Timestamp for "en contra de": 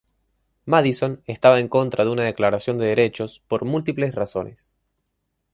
1.59-2.09